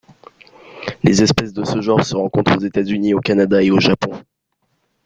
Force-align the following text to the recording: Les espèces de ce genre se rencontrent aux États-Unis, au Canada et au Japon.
Les 1.03 1.21
espèces 1.21 1.53
de 1.53 1.63
ce 1.63 1.79
genre 1.79 2.03
se 2.03 2.15
rencontrent 2.15 2.57
aux 2.57 2.61
États-Unis, 2.61 3.13
au 3.13 3.19
Canada 3.19 3.61
et 3.61 3.69
au 3.69 3.79
Japon. 3.79 4.19